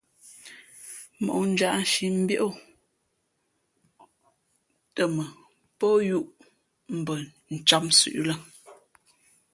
[1.23, 2.49] Mǒʼ njanshǐ mbéʼ ó
[4.95, 5.25] tα mα
[5.77, 6.25] pά o yūʼ
[6.99, 7.13] mbα
[7.67, 8.35] cām sʉ̄ʼ lᾱ.